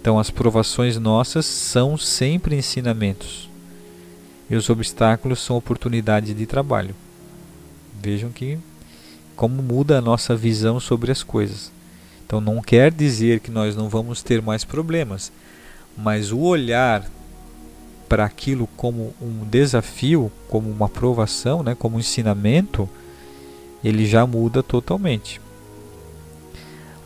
Então, 0.00 0.18
as 0.18 0.30
provações 0.30 0.98
nossas 0.98 1.46
são 1.46 1.96
sempre 1.96 2.56
ensinamentos. 2.56 3.48
E 4.50 4.56
os 4.56 4.68
obstáculos 4.68 5.40
são 5.40 5.56
oportunidades 5.56 6.36
de 6.36 6.44
trabalho. 6.44 6.94
Vejam 8.02 8.30
que 8.30 8.58
como 9.34 9.62
muda 9.62 9.98
a 9.98 10.00
nossa 10.00 10.36
visão 10.36 10.78
sobre 10.78 11.10
as 11.10 11.22
coisas. 11.22 11.72
Então 12.26 12.40
não 12.40 12.62
quer 12.62 12.92
dizer 12.92 13.40
que 13.40 13.50
nós 13.50 13.76
não 13.76 13.88
vamos 13.88 14.22
ter 14.22 14.40
mais 14.40 14.64
problemas, 14.64 15.32
mas 15.96 16.32
o 16.32 16.40
olhar 16.40 17.04
para 18.08 18.24
aquilo 18.24 18.68
como 18.76 19.14
um 19.20 19.44
desafio, 19.48 20.30
como 20.48 20.70
uma 20.70 20.88
provação, 20.88 21.62
né, 21.62 21.74
como 21.74 21.96
um 21.96 22.00
ensinamento, 22.00 22.88
ele 23.82 24.06
já 24.06 24.26
muda 24.26 24.62
totalmente. 24.62 25.40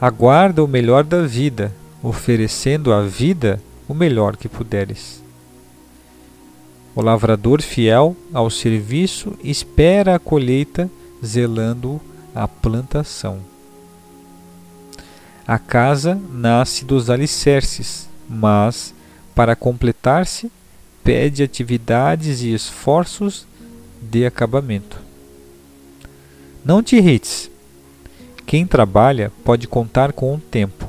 Aguarda 0.01 0.63
o 0.63 0.69
melhor 0.69 1.05
da 1.05 1.23
vida, 1.23 1.73
oferecendo 2.03 2.93
à 2.93 3.03
vida 3.03 3.63
o 3.89 3.95
melhor 3.95 4.37
que 4.37 4.49
puderes. 4.49 5.23
O 6.95 7.03
lavrador 7.03 7.63
fiel 7.63 8.17
ao 8.33 8.51
serviço 8.51 9.35
espera 9.45 10.15
a 10.15 10.19
colheita, 10.19 10.91
zelando 11.25 12.01
a 12.35 12.49
plantação. 12.49 13.39
A 15.47 15.59
casa 15.59 16.21
nasce 16.33 16.85
dos 16.85 17.09
alicerces, 17.09 18.09
mas, 18.29 18.95
para 19.35 19.57
completar-se, 19.57 20.51
pede 21.05 21.43
atividades 21.43 22.43
e 22.43 22.53
esforços 22.53 23.47
de 24.01 24.27
acabamento. 24.27 25.01
Não 26.65 26.83
te 26.83 26.97
irrites. 26.97 27.51
Quem 28.45 28.67
trabalha 28.67 29.33
pode 29.45 29.69
contar 29.69 30.13
com 30.13 30.35
o 30.35 30.41
tempo. 30.41 30.89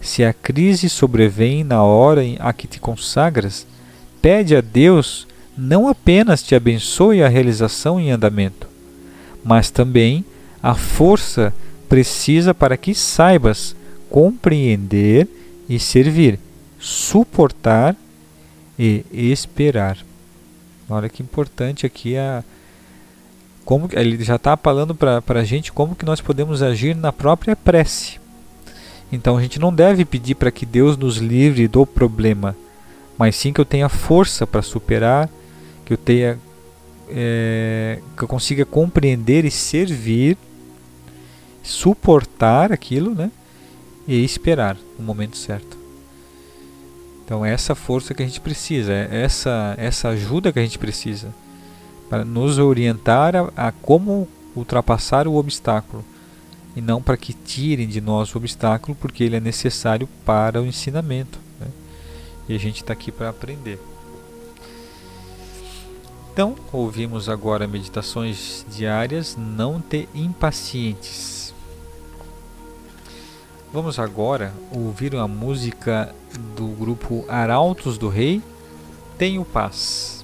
Se 0.00 0.24
a 0.24 0.32
crise 0.32 0.88
sobrevém 0.88 1.62
na 1.62 1.82
hora 1.82 2.22
a 2.40 2.52
que 2.52 2.66
te 2.66 2.80
consagras, 2.80 3.66
pede 4.20 4.56
a 4.56 4.60
Deus 4.60 5.26
não 5.56 5.88
apenas 5.88 6.42
te 6.42 6.54
abençoe 6.54 7.22
a 7.22 7.28
realização 7.28 8.00
em 8.00 8.10
andamento, 8.10 8.66
mas 9.44 9.70
também 9.70 10.24
a 10.62 10.74
força 10.74 11.52
precisa 11.88 12.54
para 12.54 12.76
que 12.76 12.94
saibas 12.94 13.76
compreender 14.08 15.28
e 15.68 15.78
servir, 15.78 16.38
suportar 16.78 17.96
e 18.78 19.04
esperar. 19.12 19.98
Olha 20.88 21.08
que 21.08 21.22
importante 21.22 21.86
aqui 21.86 22.16
a 22.16 22.42
como 23.64 23.88
ele 23.92 24.22
já 24.24 24.36
está 24.36 24.56
falando 24.56 24.94
para 24.94 25.22
a 25.28 25.44
gente 25.44 25.72
como 25.72 25.94
que 25.94 26.04
nós 26.04 26.20
podemos 26.20 26.62
agir 26.62 26.96
na 26.96 27.12
própria 27.12 27.54
prece. 27.54 28.20
Então 29.10 29.36
a 29.36 29.42
gente 29.42 29.60
não 29.60 29.72
deve 29.72 30.04
pedir 30.04 30.34
para 30.34 30.50
que 30.50 30.66
Deus 30.66 30.96
nos 30.96 31.18
livre 31.18 31.68
do 31.68 31.86
problema, 31.86 32.56
mas 33.16 33.36
sim 33.36 33.52
que 33.52 33.60
eu 33.60 33.64
tenha 33.64 33.88
força 33.88 34.46
para 34.46 34.62
superar, 34.62 35.28
que 35.84 35.92
eu 35.92 35.96
tenha 35.96 36.38
é, 37.08 37.98
que 38.16 38.24
eu 38.24 38.28
consiga 38.28 38.64
compreender 38.64 39.44
e 39.44 39.50
servir, 39.50 40.36
suportar 41.62 42.72
aquilo, 42.72 43.14
né? 43.14 43.30
E 44.06 44.24
esperar 44.24 44.76
o 44.98 45.02
momento 45.02 45.36
certo. 45.36 45.76
Então 47.24 47.44
é 47.44 47.52
essa 47.52 47.74
força 47.74 48.12
que 48.12 48.22
a 48.22 48.26
gente 48.26 48.40
precisa, 48.40 48.92
é 48.92 49.22
essa 49.22 49.74
essa 49.78 50.08
ajuda 50.08 50.52
que 50.52 50.58
a 50.58 50.62
gente 50.62 50.78
precisa 50.78 51.32
para 52.10 52.24
nos 52.24 52.58
orientar 52.58 53.34
a, 53.34 53.68
a 53.68 53.72
como 53.72 54.28
ultrapassar 54.54 55.26
o 55.26 55.36
obstáculo 55.36 56.04
e 56.74 56.80
não 56.80 57.02
para 57.02 57.16
que 57.16 57.32
tirem 57.32 57.86
de 57.86 58.00
nós 58.00 58.34
o 58.34 58.38
obstáculo, 58.38 58.96
porque 59.00 59.24
ele 59.24 59.36
é 59.36 59.40
necessário 59.40 60.08
para 60.24 60.60
o 60.60 60.66
ensinamento. 60.66 61.38
Né? 61.60 61.66
E 62.48 62.54
a 62.54 62.58
gente 62.58 62.82
está 62.82 62.92
aqui 62.92 63.12
para 63.12 63.28
aprender. 63.28 63.78
Então, 66.32 66.56
ouvimos 66.72 67.28
agora 67.28 67.66
meditações 67.66 68.64
diárias, 68.74 69.36
não 69.36 69.80
te 69.80 70.08
impacientes. 70.14 71.31
Vamos 73.72 73.98
agora 73.98 74.52
ouvir 74.70 75.16
a 75.16 75.26
música 75.26 76.14
do 76.54 76.66
grupo 76.68 77.24
Arautos 77.26 77.96
do 77.96 78.06
Rei, 78.06 78.42
Tenho 79.16 79.46
Paz. 79.46 80.21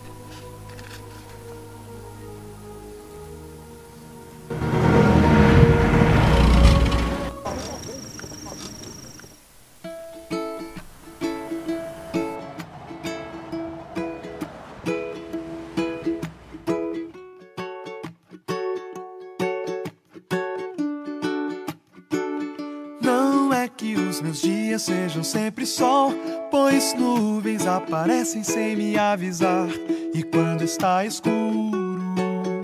Sejam 24.88 25.22
sempre 25.22 25.66
sol, 25.66 26.14
pois 26.50 26.94
nuvens 26.94 27.66
aparecem 27.66 28.42
sem 28.42 28.74
me 28.74 28.98
avisar. 28.98 29.68
E 30.14 30.22
quando 30.22 30.62
está 30.62 31.04
escuro, 31.04 32.62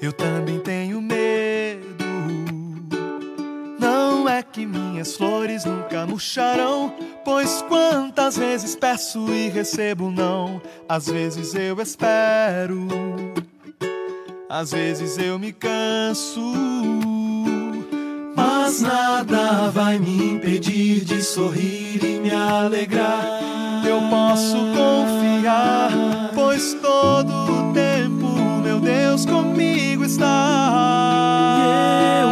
eu 0.00 0.12
também 0.12 0.60
tenho 0.60 1.02
medo. 1.02 2.04
Não 3.80 4.28
é 4.28 4.40
que 4.40 4.64
minhas 4.64 5.16
flores 5.16 5.64
nunca 5.64 6.06
murcharão, 6.06 6.94
Pois 7.24 7.60
quantas 7.68 8.36
vezes 8.36 8.74
peço 8.74 9.32
e 9.32 9.48
recebo 9.50 10.10
não, 10.10 10.60
às 10.88 11.06
vezes 11.06 11.54
eu 11.54 11.78
espero, 11.80 12.88
às 14.48 14.70
vezes 14.70 15.18
eu 15.18 15.38
me 15.38 15.52
canso. 15.52 17.19
Mas 18.70 18.82
nada 18.82 19.68
vai 19.72 19.98
me 19.98 20.34
impedir 20.34 21.04
de 21.04 21.20
sorrir 21.24 22.04
e 22.04 22.20
me 22.20 22.30
alegrar. 22.30 23.40
Eu 23.84 24.00
posso 24.08 24.56
confiar, 24.58 25.90
pois 26.36 26.74
todo 26.74 27.32
o 27.32 27.72
tempo 27.72 28.28
meu 28.62 28.78
Deus 28.78 29.26
comigo 29.26 30.04
está. 30.04 30.22
Eu 32.22 32.28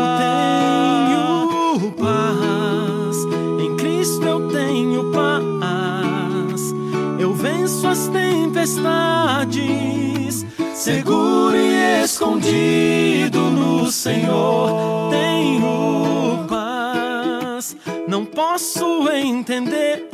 tenho 1.81 1.90
paz, 1.98 3.16
em 3.61 3.77
Cristo 3.77 4.24
eu 4.24 4.48
tenho 4.48 5.11
paz. 5.11 6.72
Eu 7.18 7.35
venço 7.35 7.85
as 7.88 8.07
tempestades, 8.07 9.57
seguro 10.72 11.57
e 11.57 12.05
escondido 12.05 13.40
no 13.51 13.90
Senhor. 13.90 15.08
Posso 18.59 19.09
entender. 19.12 20.09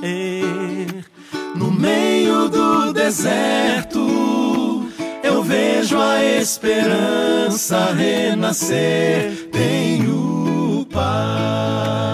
No 1.57 1.71
meio 1.71 2.47
do 2.51 2.93
deserto, 2.93 4.87
eu 5.23 5.43
vejo 5.43 5.99
a 5.99 6.23
esperança 6.23 7.87
renascer. 7.95 9.49
Tenho 9.51 10.87
paz. 10.93 12.14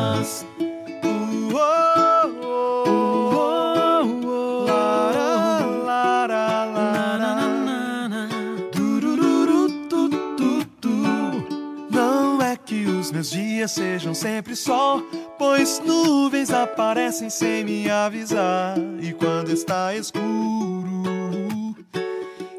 Dias 13.60 13.72
sejam 13.72 14.14
sempre 14.14 14.56
sol, 14.56 15.02
pois 15.38 15.82
nuvens 15.84 16.50
aparecem 16.50 17.28
sem 17.28 17.62
me 17.62 17.90
avisar. 17.90 18.78
E 19.02 19.12
quando 19.12 19.50
está 19.50 19.94
escuro, 19.94 21.02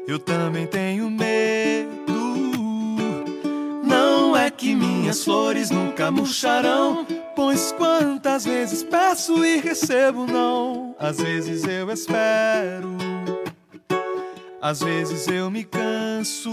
eu 0.06 0.18
também 0.20 0.64
tenho 0.64 1.10
medo. 1.10 2.12
Não 3.84 4.36
é 4.36 4.48
que 4.48 4.76
minhas 4.76 5.24
flores 5.24 5.70
nunca 5.70 6.08
murcharão, 6.08 7.04
pois 7.34 7.72
quantas 7.72 8.44
vezes 8.44 8.84
peço 8.84 9.44
e 9.44 9.56
recebo 9.56 10.24
não. 10.24 10.94
Às 11.00 11.18
vezes 11.18 11.64
eu 11.64 11.90
espero, 11.90 12.96
às 14.60 14.80
vezes 14.80 15.26
eu 15.26 15.50
me 15.50 15.64
canso. 15.64 16.52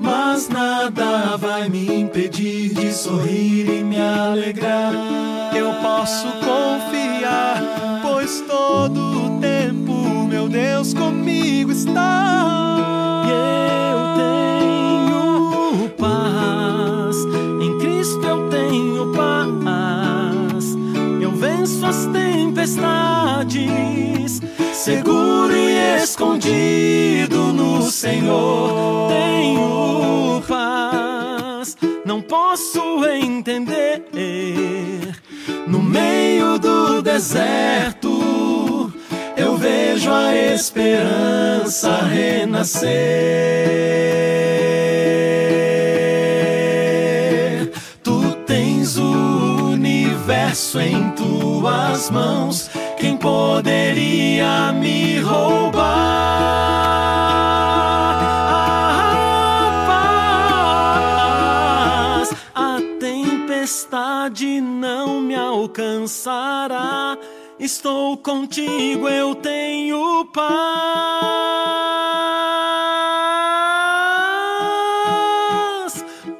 Mas 0.00 0.48
nada 0.48 1.36
vai 1.36 1.68
me 1.68 2.00
impedir 2.00 2.72
de 2.72 2.90
sorrir 2.90 3.68
e 3.68 3.84
me 3.84 4.00
alegrar. 4.00 4.94
Eu 5.54 5.74
posso 5.82 6.26
confiar, 6.38 8.00
pois 8.02 8.42
todo 8.48 9.26
o 9.26 9.38
tempo 9.40 9.92
meu 10.26 10.48
Deus 10.48 10.94
comigo 10.94 11.70
está. 11.70 13.26
Eu 13.28 14.16
tenho 15.76 15.90
paz, 15.98 17.16
em 17.60 17.78
Cristo 17.78 18.26
eu 18.26 18.48
tenho 18.48 19.12
paz. 19.12 20.74
Eu 21.20 21.32
venço 21.32 21.84
as 21.84 22.06
tempestades, 22.06 24.40
seguro 24.72 25.54
e 25.54 26.00
escondido 26.02 27.52
no 27.52 27.82
Senhor. 27.82 29.09
Entender. 33.40 35.16
No 35.66 35.82
meio 35.82 36.58
do 36.58 37.00
deserto, 37.00 38.92
eu 39.36 39.56
vejo 39.56 40.12
a 40.12 40.36
esperança 40.36 42.02
renascer. 42.02 42.90
Tu 48.02 48.32
tens 48.46 48.98
o 48.98 49.72
universo 49.72 50.78
em 50.80 51.10
tuas 51.12 52.10
mãos. 52.10 52.70
Quem 52.98 53.16
poderia 53.16 54.72
me 54.72 55.18
roubar? 55.20 56.39
Alcançará. 65.70 67.16
Estou 67.58 68.16
contigo, 68.16 69.08
eu 69.08 69.34
tenho 69.36 70.24
paz. 70.26 70.44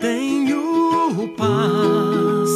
Tenho 0.00 1.28
paz. 1.36 2.50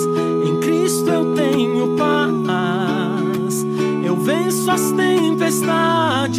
Em 0.46 0.60
Cristo 0.60 1.08
eu 1.08 1.34
tenho 1.34 1.96
paz. 1.96 3.64
Eu 4.04 4.16
venço 4.16 4.70
as 4.70 4.90
tempestades, 4.92 6.34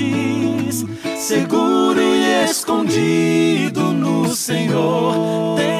seguro 1.18 2.02
e 2.02 2.44
escondido 2.44 3.94
no 3.94 4.28
Senhor. 4.36 5.75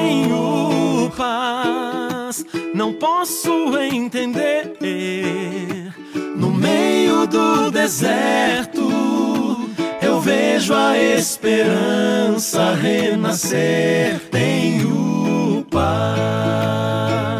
Não 2.86 2.92
posso 2.92 3.76
entender 3.78 4.76
no 6.36 6.52
meio 6.52 7.26
do 7.26 7.68
deserto, 7.68 8.88
eu 10.00 10.20
vejo 10.20 10.72
a 10.72 10.96
esperança 10.96 12.74
renascer. 12.74 14.20
Tenho 14.30 15.66
paz. 15.68 17.35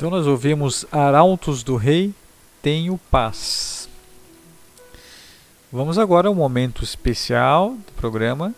Então 0.00 0.08
nós 0.08 0.26
ouvimos 0.26 0.86
Arautos 0.90 1.62
do 1.62 1.76
Rei, 1.76 2.14
Tenho 2.62 2.98
Paz. 3.10 3.86
Vamos 5.70 5.98
agora 5.98 6.26
ao 6.26 6.34
momento 6.34 6.82
especial 6.82 7.74
do 7.74 7.92
programa, 7.98 8.54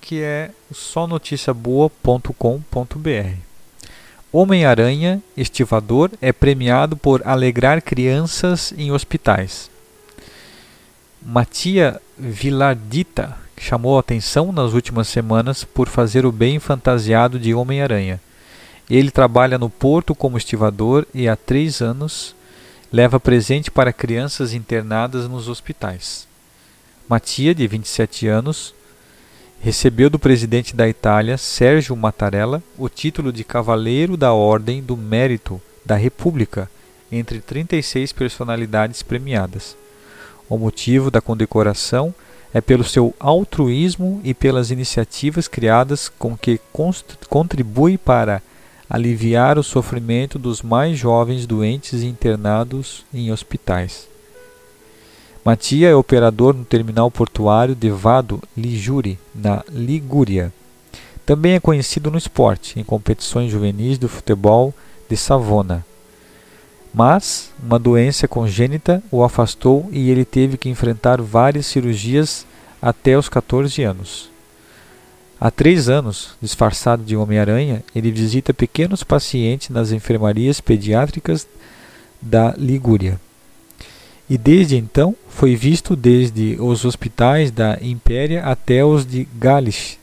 que 0.00 0.22
é 0.22 0.50
o 0.70 0.74
sonoticiaboa.com.br. 0.74 3.36
Homem-Aranha, 4.32 5.22
estivador, 5.36 6.10
é 6.18 6.32
premiado 6.32 6.96
por 6.96 7.20
alegrar 7.28 7.82
crianças 7.82 8.72
em 8.78 8.90
hospitais. 8.90 9.70
Matia 11.20 12.00
Vilardita 12.16 13.36
chamou 13.58 13.98
atenção 13.98 14.50
nas 14.50 14.72
últimas 14.72 15.08
semanas 15.08 15.62
por 15.62 15.90
fazer 15.90 16.24
o 16.24 16.32
bem 16.32 16.58
fantasiado 16.58 17.38
de 17.38 17.52
Homem-Aranha. 17.52 18.18
Ele 18.90 19.10
trabalha 19.10 19.58
no 19.58 19.68
porto 19.68 20.14
como 20.14 20.38
estivador 20.38 21.06
e 21.12 21.28
há 21.28 21.36
três 21.36 21.82
anos 21.82 22.34
leva 22.90 23.20
presente 23.20 23.70
para 23.70 23.92
crianças 23.92 24.54
internadas 24.54 25.28
nos 25.28 25.48
hospitais. 25.48 26.26
Matia, 27.06 27.54
de 27.54 27.66
27 27.66 28.26
anos, 28.26 28.74
recebeu 29.60 30.08
do 30.08 30.18
presidente 30.18 30.74
da 30.74 30.88
Itália, 30.88 31.36
Sérgio 31.36 31.94
Mattarella, 31.96 32.62
o 32.78 32.88
título 32.88 33.32
de 33.32 33.44
Cavaleiro 33.44 34.16
da 34.16 34.32
Ordem 34.32 34.82
do 34.82 34.96
Mérito 34.96 35.60
da 35.84 35.96
República 35.96 36.70
entre 37.10 37.40
36 37.40 38.12
personalidades 38.12 39.02
premiadas. 39.02 39.76
O 40.48 40.56
motivo 40.56 41.10
da 41.10 41.20
condecoração 41.20 42.14
é 42.54 42.60
pelo 42.60 42.84
seu 42.84 43.14
altruísmo 43.20 44.20
e 44.24 44.32
pelas 44.32 44.70
iniciativas 44.70 45.46
criadas 45.46 46.08
com 46.08 46.36
que 46.36 46.58
contribui 47.28 47.98
para 47.98 48.42
aliviar 48.88 49.58
o 49.58 49.62
sofrimento 49.62 50.38
dos 50.38 50.62
mais 50.62 50.96
jovens 50.96 51.46
doentes 51.46 52.02
internados 52.02 53.04
em 53.12 53.30
hospitais. 53.30 54.08
Matia 55.44 55.88
é 55.88 55.94
operador 55.94 56.54
no 56.54 56.64
terminal 56.64 57.10
portuário 57.10 57.74
de 57.74 57.90
Vado 57.90 58.42
Ligure, 58.56 59.18
na 59.34 59.64
Ligúria. 59.70 60.52
Também 61.24 61.54
é 61.54 61.60
conhecido 61.60 62.10
no 62.10 62.18
esporte, 62.18 62.78
em 62.78 62.84
competições 62.84 63.50
juvenis 63.50 63.98
do 63.98 64.08
futebol 64.08 64.74
de 65.08 65.16
Savona. 65.16 65.84
Mas 66.92 67.50
uma 67.62 67.78
doença 67.78 68.26
congênita 68.26 69.02
o 69.10 69.22
afastou 69.22 69.88
e 69.92 70.10
ele 70.10 70.24
teve 70.24 70.56
que 70.56 70.68
enfrentar 70.68 71.20
várias 71.20 71.66
cirurgias 71.66 72.46
até 72.80 73.16
os 73.16 73.28
14 73.28 73.82
anos. 73.82 74.30
Há 75.40 75.50
três 75.52 75.88
anos, 75.88 76.30
disfarçado 76.42 77.04
de 77.04 77.16
Homem-Aranha, 77.16 77.84
ele 77.94 78.10
visita 78.10 78.52
pequenos 78.52 79.04
pacientes 79.04 79.70
nas 79.70 79.92
enfermarias 79.92 80.60
pediátricas 80.60 81.46
da 82.20 82.54
Ligúria. 82.56 83.20
E 84.28 84.36
desde 84.36 84.76
então 84.76 85.14
foi 85.28 85.54
visto 85.54 85.94
desde 85.94 86.56
os 86.60 86.84
hospitais 86.84 87.52
da 87.52 87.78
Impéria 87.80 88.44
até 88.44 88.84
os 88.84 89.06
de 89.06 89.28
Gales, 89.38 89.96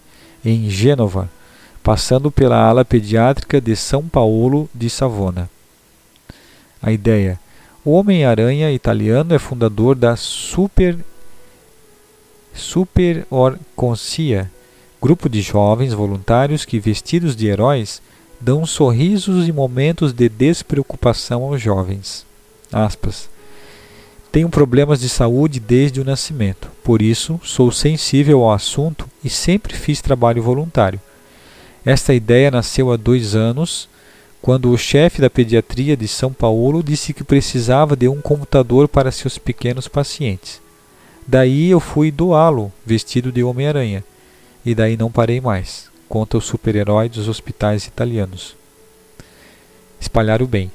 em 0.43 0.69
Gênova, 0.69 1.30
passando 1.84 2.32
pela 2.32 2.58
ala 2.58 2.86
pediátrica 2.86 3.60
de 3.60 3.76
São 3.76 4.08
Paulo 4.08 4.69
de 4.74 4.89
Savona. 4.89 5.50
A 6.82 6.91
ideia: 6.91 7.39
o 7.84 7.91
Homem-Aranha 7.91 8.71
italiano 8.71 9.36
é 9.36 9.39
fundador 9.39 9.95
da 9.95 10.15
Super 10.15 10.98
Super 12.54 13.28
Orconcia, 13.30 14.50
grupo 15.02 15.30
de 15.30 15.42
jovens 15.42 15.94
voluntários 15.94 16.66
que, 16.66 16.80
vestidos 16.80 17.36
de 17.36 17.48
heróis, 17.48 18.02
dão 18.40 18.66
sorrisos 18.66 19.48
e 19.48 19.52
momentos 19.52 20.14
de 20.14 20.30
despreocupação 20.30 21.44
aos 21.44 21.62
jovens. 21.62 22.26
Aspas. 22.72 23.30
Tenho 24.32 24.50
problemas 24.50 25.00
de 25.00 25.08
saúde 25.08 25.60
desde 25.60 26.02
o 26.02 26.04
nascimento, 26.04 26.70
por 26.84 27.02
isso 27.02 27.40
sou 27.42 27.72
sensível 27.72 28.44
ao 28.44 28.52
assunto 28.52 29.08
e 29.24 29.30
sempre 29.30 29.74
fiz 29.74 30.02
trabalho 30.02 30.44
voluntário. 30.44 31.00
Esta 31.86 32.14
ideia 32.14 32.52
nasceu 32.52 32.92
há 32.92 32.98
dois 32.98 33.34
anos, 33.34 33.88
quando 34.42 34.72
o 34.72 34.78
chefe 34.78 35.22
da 35.22 35.30
pediatria 35.30 35.96
de 35.96 36.08
São 36.08 36.34
Paulo 36.34 36.84
disse 36.84 37.14
que 37.14 37.24
precisava 37.24 37.96
de 37.96 38.08
um 38.08 38.22
computador 38.22 38.88
para 38.88 39.12
seus 39.12 39.38
pequenos 39.38 39.88
pacientes. 39.88 40.60
Daí 41.26 41.70
eu 41.70 41.80
fui 41.80 42.12
doá-lo, 42.12 42.72
vestido 42.86 43.32
de 43.32 43.44
Homem-Aranha, 43.44 44.04
e 44.65 44.73
daí 44.73 44.97
não 44.97 45.12
parei 45.12 45.39
mais, 45.39 45.89
conta 46.10 46.38
o 46.38 46.41
super-herói 46.41 47.08
dos 47.08 47.28
hospitais 47.28 47.86
italianos. 47.86 48.56
Espalhar 49.99 50.41
o 50.41 50.47
bem. 50.47 50.71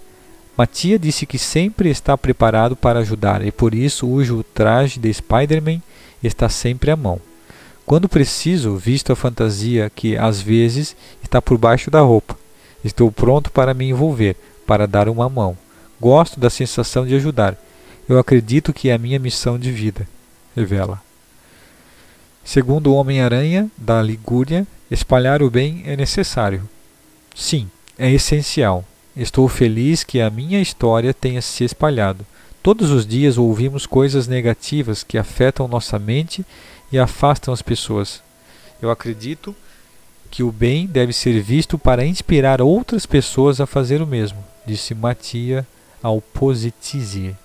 Matia 0.56 0.98
disse 0.98 1.26
que 1.26 1.38
sempre 1.38 1.88
está 1.88 2.16
preparado 2.16 2.76
para 2.76 3.00
ajudar 3.00 3.44
e 3.44 3.50
por 3.50 3.74
isso 3.74 4.06
o 4.06 4.44
traje 4.44 5.00
de 5.00 5.12
Spider-Man 5.12 5.80
está 6.22 6.48
sempre 6.48 6.90
à 6.90 6.96
mão. 6.96 7.20
Quando 7.86 8.08
preciso, 8.08 8.76
visto 8.76 9.12
a 9.12 9.16
fantasia 9.16 9.90
que 9.92 10.16
às 10.16 10.40
vezes 10.40 10.94
está 11.22 11.42
por 11.42 11.58
baixo 11.58 11.90
da 11.90 12.00
roupa. 12.00 12.38
Estou 12.84 13.10
pronto 13.10 13.50
para 13.50 13.74
me 13.74 13.88
envolver, 13.88 14.36
para 14.66 14.86
dar 14.86 15.08
uma 15.08 15.28
mão. 15.28 15.56
Gosto 16.00 16.38
da 16.38 16.48
sensação 16.48 17.04
de 17.04 17.14
ajudar. 17.16 17.56
Eu 18.08 18.18
acredito 18.18 18.72
que 18.72 18.90
é 18.90 18.94
a 18.94 18.98
minha 18.98 19.18
missão 19.18 19.58
de 19.58 19.72
vida. 19.72 20.06
Revela. 20.54 21.09
Segundo 22.52 22.90
o 22.90 22.94
Homem-Aranha 22.94 23.70
da 23.78 24.02
Ligúria, 24.02 24.66
espalhar 24.90 25.40
o 25.40 25.48
bem 25.48 25.84
é 25.86 25.94
necessário. 25.94 26.68
Sim, 27.32 27.70
é 27.96 28.10
essencial. 28.10 28.84
Estou 29.16 29.48
feliz 29.48 30.02
que 30.02 30.20
a 30.20 30.28
minha 30.28 30.60
história 30.60 31.14
tenha 31.14 31.40
se 31.40 31.62
espalhado. 31.62 32.26
Todos 32.60 32.90
os 32.90 33.06
dias 33.06 33.38
ouvimos 33.38 33.86
coisas 33.86 34.26
negativas 34.26 35.04
que 35.04 35.16
afetam 35.16 35.68
nossa 35.68 35.96
mente 35.96 36.44
e 36.90 36.98
afastam 36.98 37.54
as 37.54 37.62
pessoas. 37.62 38.20
Eu 38.82 38.90
acredito 38.90 39.54
que 40.28 40.42
o 40.42 40.50
bem 40.50 40.88
deve 40.88 41.12
ser 41.12 41.40
visto 41.40 41.78
para 41.78 42.04
inspirar 42.04 42.60
outras 42.60 43.06
pessoas 43.06 43.60
a 43.60 43.66
fazer 43.66 44.02
o 44.02 44.06
mesmo, 44.08 44.44
disse 44.66 44.92
Matia 44.92 45.64
ao 46.02 46.20
Positizie. 46.20 47.36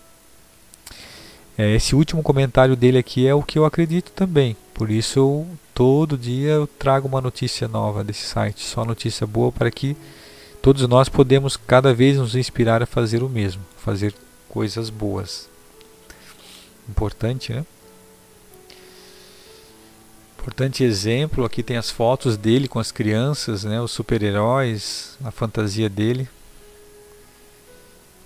É, 1.56 1.76
esse 1.76 1.96
último 1.96 2.24
comentário 2.24 2.76
dele 2.76 2.98
aqui 2.98 3.28
é 3.28 3.36
o 3.36 3.44
que 3.44 3.60
eu 3.60 3.65
acredito 3.65 4.12
também. 4.12 4.58
Por 4.76 4.92
isso, 4.92 5.18
eu, 5.18 5.48
todo 5.74 6.16
dia 6.16 6.52
eu 6.52 6.68
trago 6.68 7.08
uma 7.08 7.20
notícia 7.22 7.68
nova 7.68 8.04
desse 8.04 8.28
site, 8.28 8.64
só 8.64 8.86
notícia 8.86 9.26
boa 9.26 9.52
para 9.52 9.72
que 9.72 9.98
Todos 10.66 10.88
nós 10.88 11.08
podemos 11.08 11.56
cada 11.56 11.94
vez 11.94 12.18
nos 12.18 12.36
inspirar 12.36 12.82
a 12.82 12.88
fazer 12.88 13.22
o 13.22 13.30
mesmo, 13.30 13.62
fazer 13.78 14.16
coisas 14.50 14.90
boas. 14.90 15.48
Importante, 16.90 17.54
né? 17.54 17.64
Importante 20.40 20.84
exemplo, 20.84 21.46
aqui 21.46 21.62
tem 21.62 21.78
as 21.78 21.92
fotos 21.92 22.36
dele 22.36 22.68
com 22.68 22.80
as 22.80 22.92
crianças, 22.92 23.64
né, 23.64 23.80
os 23.80 23.92
super-heróis, 23.92 25.20
a 25.24 25.30
fantasia 25.30 25.88
dele. 25.88 26.28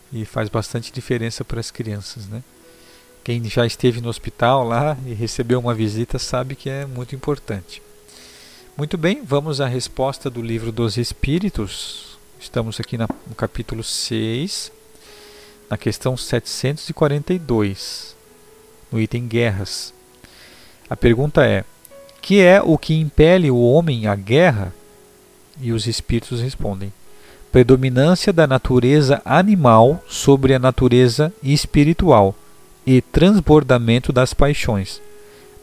E 0.09 0.23
faz 0.23 0.47
bastante 0.47 0.93
diferença 0.93 1.43
para 1.43 1.59
as 1.59 1.69
crianças, 1.69 2.25
né? 2.25 2.41
Quem 3.29 3.43
já 3.43 3.63
esteve 3.63 4.01
no 4.01 4.09
hospital 4.09 4.67
lá 4.67 4.97
e 5.05 5.13
recebeu 5.13 5.59
uma 5.59 5.75
visita 5.75 6.17
sabe 6.17 6.55
que 6.55 6.67
é 6.67 6.83
muito 6.87 7.13
importante. 7.13 7.79
Muito 8.75 8.97
bem, 8.97 9.21
vamos 9.23 9.61
à 9.61 9.67
resposta 9.67 10.31
do 10.31 10.41
livro 10.41 10.71
dos 10.71 10.97
Espíritos, 10.97 12.17
Estamos 12.39 12.79
aqui 12.79 12.97
no 12.97 13.07
capítulo 13.37 13.83
6, 13.83 14.71
na 15.69 15.77
questão 15.77 16.17
742, 16.17 18.15
no 18.91 18.99
item 18.99 19.27
Guerras. 19.27 19.93
A 20.89 20.97
pergunta 20.97 21.45
é: 21.45 21.63
que 22.23 22.41
é 22.41 22.59
o 22.59 22.79
que 22.79 22.95
impele 22.95 23.51
o 23.51 23.61
homem 23.61 24.07
à 24.07 24.15
guerra? 24.15 24.73
E 25.61 25.71
os 25.71 25.85
espíritos 25.85 26.41
respondem: 26.41 26.91
predominância 27.51 28.33
da 28.33 28.47
natureza 28.47 29.21
animal 29.23 30.03
sobre 30.07 30.55
a 30.55 30.59
natureza 30.59 31.31
espiritual 31.43 32.35
e 32.89 33.03
transbordamento 33.03 34.11
das 34.11 34.33
paixões. 34.33 34.99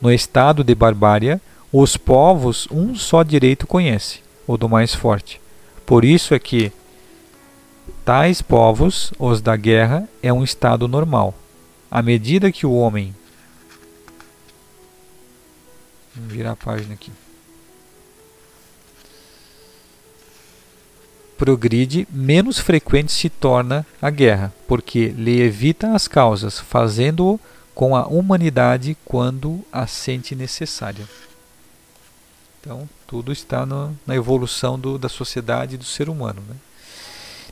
No 0.01 0.13
estado 0.13 0.63
de 0.63 0.77
barbárie, 0.77 1.41
os 1.73 1.97
povos 1.97 2.69
um 2.71 2.95
só 2.95 3.25
direito 3.25 3.67
conhece, 3.67 4.21
o 4.47 4.57
do 4.57 4.69
mais 4.69 4.95
forte. 4.95 5.41
Por 5.85 6.05
isso 6.05 6.35
é 6.35 6.39
que 6.39 6.71
tais 8.05 8.41
povos, 8.41 9.13
os 9.19 9.41
da 9.41 9.57
guerra, 9.57 10.09
é 10.23 10.33
um 10.33 10.45
estado 10.45 10.87
normal. 10.87 11.35
À 11.91 12.01
medida 12.01 12.53
que 12.53 12.65
o 12.65 12.73
homem. 12.73 13.13
Vamos 16.15 16.33
virar 16.33 16.53
a 16.53 16.57
página 16.57 16.95
aqui. 16.95 17.11
Progride, 21.37 22.09
menos 22.11 22.59
frequente 22.59 23.13
se 23.13 23.29
torna 23.29 23.87
a 24.01 24.09
guerra, 24.09 24.53
porque 24.67 25.09
lhe 25.09 25.41
evita 25.41 25.95
as 25.95 26.09
causas, 26.09 26.59
fazendo-o 26.59 27.39
com 27.75 27.95
a 27.95 28.07
humanidade 28.07 28.97
quando 29.05 29.61
a 29.71 29.87
sente 29.87 30.35
necessária. 30.35 31.07
Então, 32.61 32.89
tudo 33.07 33.31
está 33.31 33.67
no, 33.67 33.97
na 34.07 34.17
evolução 34.17 34.79
do, 34.79 34.99
da 34.99 35.09
sociedade 35.09 35.75
e 35.75 35.79
do 35.79 35.85
ser 35.85 36.09
humano. 36.09 36.43
Né? 36.49 36.57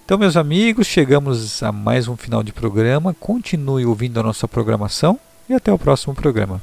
Então, 0.05 0.19
meus 0.19 0.37
amigos, 0.37 0.87
chegamos 0.87 1.63
a 1.63 1.71
mais 1.71 2.09
um 2.09 2.17
final 2.17 2.43
de 2.43 2.53
programa. 2.53 3.15
Continue 3.15 3.87
ouvindo 3.87 4.19
a 4.19 4.23
nossa 4.23 4.49
programação 4.49 5.19
e 5.49 5.55
até 5.55 5.73
o 5.73 5.79
próximo 5.79 6.15
programa. 6.15 6.63